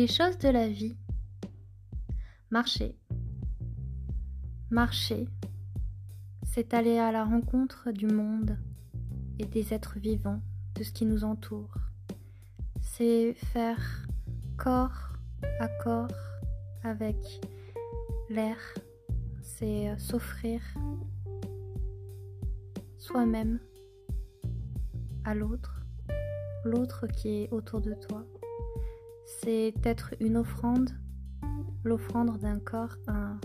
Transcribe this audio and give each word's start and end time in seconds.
Les 0.00 0.06
choses 0.06 0.38
de 0.38 0.48
la 0.48 0.66
vie. 0.66 0.96
Marcher. 2.50 2.96
Marcher, 4.70 5.28
c'est 6.42 6.72
aller 6.72 6.96
à 6.96 7.12
la 7.12 7.22
rencontre 7.22 7.92
du 7.92 8.06
monde 8.06 8.56
et 9.38 9.44
des 9.44 9.74
êtres 9.74 9.98
vivants, 9.98 10.40
de 10.74 10.84
ce 10.84 10.90
qui 10.90 11.04
nous 11.04 11.22
entoure. 11.22 11.74
C'est 12.80 13.34
faire 13.34 14.06
corps 14.56 15.18
à 15.58 15.68
corps 15.68 16.08
avec 16.82 17.18
l'air. 18.30 18.56
C'est 19.42 19.98
s'offrir 19.98 20.62
soi-même 22.96 23.60
à 25.24 25.34
l'autre, 25.34 25.84
l'autre 26.64 27.06
qui 27.06 27.42
est 27.42 27.50
autour 27.52 27.82
de 27.82 27.92
toi 27.92 28.24
c'est 29.38 29.74
être 29.84 30.14
une 30.20 30.36
offrande, 30.36 30.90
l'offrande 31.84 32.38
d'un 32.38 32.58
corps 32.58 32.96
à 33.06 33.36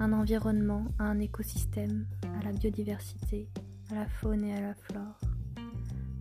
un 0.00 0.12
environnement, 0.12 0.86
à 0.98 1.04
un 1.04 1.20
écosystème, 1.20 2.06
à 2.40 2.42
la 2.44 2.52
biodiversité, 2.52 3.48
à 3.90 3.94
la 3.94 4.06
faune 4.08 4.44
et 4.44 4.54
à 4.54 4.60
la 4.60 4.74
flore. 4.74 5.20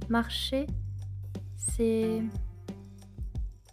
Marcher, 0.08 0.68
c'est 1.56 2.22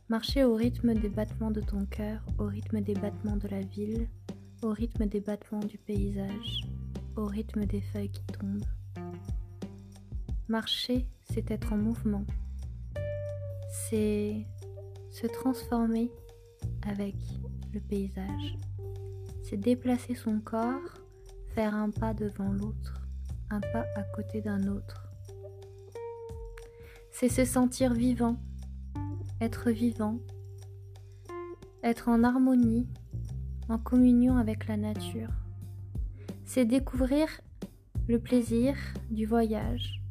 marcher 0.09 0.45
au 0.45 0.55
rythme 0.55 0.95
des 0.95 1.09
battements 1.09 1.51
de 1.51 1.61
ton 1.61 1.85
cœur, 1.87 2.25
au 2.39 2.47
rythme 2.47 2.81
des 2.81 2.95
battements 2.95 3.37
de 3.37 3.49
la 3.49 3.61
ville, 3.61 4.09
au 4.63 4.71
rythme 4.71 5.07
des 5.07 5.21
battements 5.21 5.61
du 5.65 5.79
paysage, 5.79 6.63
au 7.17 7.27
rythme 7.27 7.67
des 7.67 7.81
feuilles 7.81 8.11
qui 8.11 8.25
tombent. 8.27 8.65
Marcher, 10.49 11.07
c'est 11.23 11.51
être 11.51 11.73
en 11.73 11.77
mouvement, 11.77 12.25
c'est 13.77 14.47
se 15.11 15.27
transformer 15.27 16.11
avec 16.83 17.15
le 17.73 17.81
paysage. 17.81 18.57
C'est 19.43 19.57
déplacer 19.57 20.15
son 20.15 20.41
corps, 20.41 20.99
faire 21.55 21.75
un 21.75 21.91
pas 21.91 22.15
devant 22.15 22.53
l'autre, 22.53 23.07
un 23.51 23.61
pas 23.61 23.85
à 23.95 24.03
côté 24.15 24.41
d'un 24.41 24.67
autre. 24.69 25.09
C'est 27.13 27.29
se 27.29 27.45
sentir 27.45 27.95
vivant, 27.95 28.37
être 29.41 29.71
vivant, 29.71 30.19
être 31.83 32.09
en 32.09 32.25
harmonie, 32.25 32.89
en 33.69 33.79
communion 33.79 34.37
avec 34.37 34.67
la 34.67 34.77
nature. 34.77 35.31
C'est 36.45 36.65
découvrir 36.65 37.29
le 38.09 38.19
plaisir 38.19 38.77
du 39.11 39.27
voyage, 39.27 40.03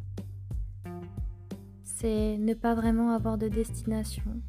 c'est 2.05 2.37
ne 2.37 2.53
pas 2.53 2.75
vraiment 2.75 3.15
avoir 3.15 3.35
de 3.39 3.47
destination. 3.47 4.39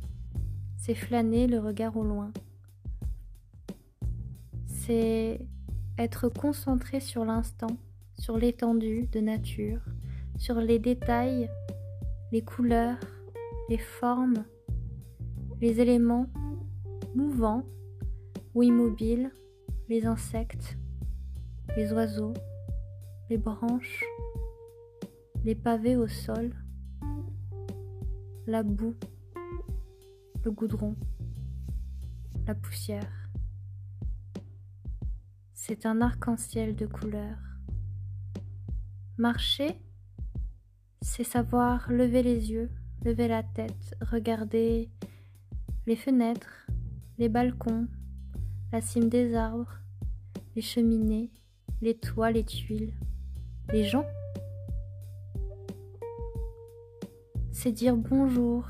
C'est 0.76 0.94
flâner 0.94 1.46
le 1.46 1.58
regard 1.58 1.96
au 1.96 2.04
loin. 2.04 2.30
C'est 4.66 5.40
être 5.96 6.28
concentré 6.28 7.00
sur 7.00 7.24
l'instant, 7.24 7.78
sur 8.18 8.36
l'étendue 8.36 9.06
de 9.10 9.20
nature, 9.20 9.80
sur 10.36 10.56
les 10.56 10.78
détails, 10.78 11.48
les 12.30 12.42
couleurs, 12.42 12.98
les 13.70 13.78
formes, 13.78 14.44
les 15.62 15.80
éléments 15.80 16.26
mouvants 17.14 17.64
ou 18.54 18.64
immobiles, 18.64 19.30
les 19.88 20.04
insectes, 20.04 20.76
les 21.74 21.90
oiseaux, 21.94 22.34
les 23.30 23.38
branches, 23.38 24.04
les 25.42 25.54
pavés 25.54 25.96
au 25.96 26.06
sol 26.06 26.52
la 28.46 28.62
boue, 28.62 28.94
le 30.44 30.50
goudron, 30.52 30.94
la 32.46 32.54
poussière. 32.54 33.28
C'est 35.52 35.84
un 35.84 36.00
arc-en-ciel 36.00 36.76
de 36.76 36.86
couleurs. 36.86 37.40
Marcher, 39.18 39.80
c'est 41.00 41.24
savoir 41.24 41.90
lever 41.90 42.22
les 42.22 42.52
yeux, 42.52 42.70
lever 43.04 43.26
la 43.26 43.42
tête, 43.42 43.96
regarder 44.00 44.90
les 45.86 45.96
fenêtres, 45.96 46.68
les 47.18 47.28
balcons, 47.28 47.88
la 48.72 48.80
cime 48.80 49.08
des 49.08 49.34
arbres, 49.34 49.80
les 50.54 50.62
cheminées, 50.62 51.32
les 51.82 51.96
toits, 51.96 52.30
les 52.30 52.44
tuiles, 52.44 52.94
les 53.72 53.84
gens 53.84 54.06
c'est 57.58 57.72
dire 57.72 57.96
bonjour 57.96 58.68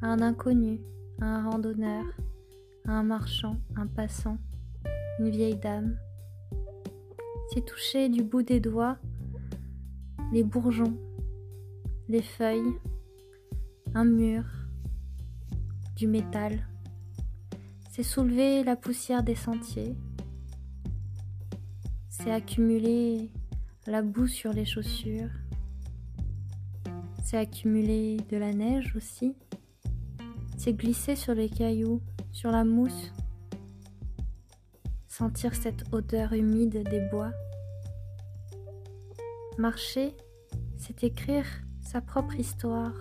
à 0.00 0.06
un 0.06 0.20
inconnu, 0.20 0.80
à 1.20 1.24
un 1.24 1.50
randonneur, 1.50 2.04
à 2.86 2.92
un 2.92 3.02
marchand, 3.02 3.56
un 3.74 3.88
passant, 3.88 4.38
une 5.18 5.28
vieille 5.28 5.56
dame. 5.56 5.98
C'est 7.52 7.64
toucher 7.64 8.08
du 8.08 8.22
bout 8.22 8.44
des 8.44 8.60
doigts 8.60 8.96
les 10.32 10.44
bourgeons, 10.44 10.96
les 12.08 12.22
feuilles, 12.22 12.78
un 13.92 14.04
mur, 14.04 14.44
du 15.96 16.06
métal. 16.06 16.64
C'est 17.90 18.04
soulever 18.04 18.62
la 18.62 18.76
poussière 18.76 19.24
des 19.24 19.34
sentiers. 19.34 19.96
C'est 22.08 22.30
accumuler 22.30 23.32
la 23.88 24.02
boue 24.02 24.28
sur 24.28 24.52
les 24.52 24.64
chaussures 24.64 25.30
c'est 27.26 27.38
accumuler 27.38 28.18
de 28.30 28.36
la 28.36 28.52
neige 28.52 28.94
aussi. 28.94 29.34
C'est 30.56 30.74
glisser 30.74 31.16
sur 31.16 31.34
les 31.34 31.48
cailloux, 31.48 32.00
sur 32.30 32.52
la 32.52 32.62
mousse. 32.62 33.12
Sentir 35.08 35.56
cette 35.56 35.92
odeur 35.92 36.34
humide 36.34 36.88
des 36.88 37.00
bois. 37.10 37.32
Marcher, 39.58 40.16
c'est 40.76 41.02
écrire 41.02 41.46
sa 41.80 42.00
propre 42.00 42.36
histoire, 42.36 42.94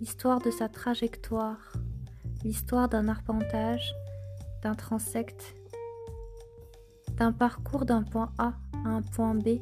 l'histoire 0.00 0.40
de 0.40 0.50
sa 0.50 0.68
trajectoire, 0.68 1.72
l'histoire 2.42 2.88
d'un 2.88 3.06
arpentage, 3.06 3.94
d'un 4.64 4.74
transecte, 4.74 5.54
d'un 7.12 7.30
parcours 7.30 7.84
d'un 7.84 8.02
point 8.02 8.32
A 8.38 8.54
à 8.84 8.88
un 8.88 9.02
point 9.02 9.36
B, 9.36 9.60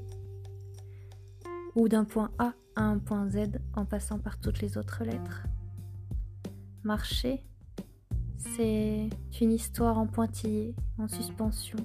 ou 1.75 1.89
d'un 1.89 2.05
point 2.05 2.31
A 2.39 2.55
à 2.77 2.83
un 2.83 2.99
point 2.99 3.29
Z 3.29 3.59
en 3.75 3.85
passant 3.85 4.19
par 4.19 4.39
toutes 4.39 4.61
les 4.61 4.79
autres 4.79 5.05
lettres. 5.05 5.47
Marcher, 6.85 7.45
c'est 8.37 9.09
une 9.41 9.53
histoire 9.53 9.99
en 9.99 10.07
pointillé, 10.07 10.75
en 10.99 11.09
suspension. 11.09 11.79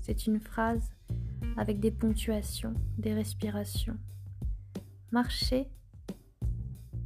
C'est 0.00 0.26
une 0.26 0.40
phrase 0.40 0.92
avec 1.56 1.80
des 1.80 1.90
ponctuations, 1.90 2.74
des 2.98 3.14
respirations. 3.14 3.96
Marcher, 5.10 5.68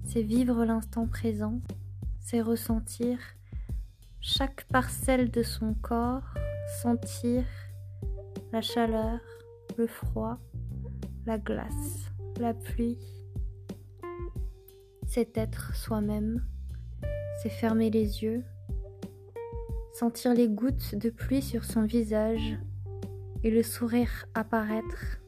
c'est 0.05 0.23
vivre 0.23 0.65
l'instant 0.65 1.07
présent, 1.07 1.61
c'est 2.19 2.41
ressentir 2.41 3.19
chaque 4.21 4.65
parcelle 4.65 5.31
de 5.31 5.43
son 5.43 5.75
corps, 5.75 6.35
sentir 6.83 7.45
la 8.53 8.61
chaleur, 8.61 9.21
le 9.79 9.87
froid, 9.87 10.39
la 11.27 11.39
glace, 11.39 12.10
la 12.41 12.55
pluie, 12.55 12.99
c'est 15.07 15.37
être 15.37 15.77
soi-même, 15.77 16.43
c'est 17.43 17.51
fermer 17.51 17.91
les 17.91 18.23
yeux, 18.23 18.43
sentir 19.93 20.33
les 20.33 20.49
gouttes 20.49 20.95
de 20.95 21.11
pluie 21.11 21.43
sur 21.43 21.65
son 21.65 21.85
visage 21.85 22.59
et 23.45 23.51
le 23.51 23.63
sourire 23.63 24.27
apparaître 24.33 25.21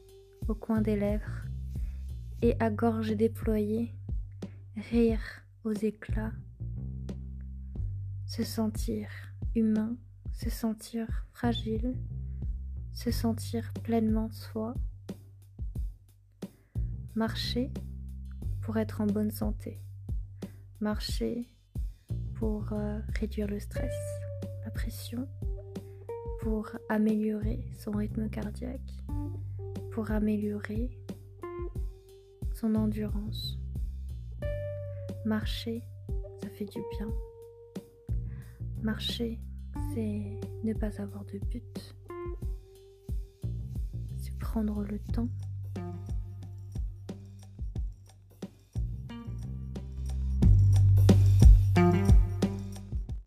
au 0.47 0.55
coin 0.55 0.81
des 0.81 0.95
lèvres 0.95 1.45
et 2.41 2.55
à 2.59 2.71
gorge 2.71 3.15
déployée, 3.15 3.93
rire 4.75 5.21
aux 5.63 5.71
éclats, 5.71 6.33
se 8.25 8.43
sentir 8.43 9.07
humain, 9.53 9.95
se 10.31 10.49
sentir 10.49 11.27
fragile, 11.31 11.93
se 12.91 13.11
sentir 13.11 13.71
pleinement 13.83 14.31
soi, 14.31 14.73
marcher 17.15 17.71
pour 18.61 18.77
être 18.77 19.01
en 19.01 19.05
bonne 19.05 19.31
santé. 19.31 19.79
Marcher 20.79 21.47
pour 22.35 22.73
euh, 22.73 22.99
réduire 23.19 23.47
le 23.47 23.59
stress, 23.59 23.93
la 24.65 24.71
pression, 24.71 25.27
pour 26.41 26.69
améliorer 26.89 27.67
son 27.77 27.91
rythme 27.91 28.29
cardiaque, 28.29 29.03
pour 29.91 30.11
améliorer 30.11 30.97
son 32.53 32.75
endurance. 32.75 33.59
Marcher, 35.25 35.83
ça 36.41 36.49
fait 36.49 36.65
du 36.65 36.81
bien. 36.97 37.09
Marcher, 38.81 39.39
c'est 39.93 40.39
ne 40.63 40.73
pas 40.73 40.99
avoir 40.99 41.23
de 41.25 41.37
but. 41.37 41.95
C'est 44.17 44.37
prendre 44.39 44.83
le 44.83 44.99
temps 44.99 45.29